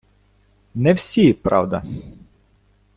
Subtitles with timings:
[0.75, 1.83] Не всі, правда.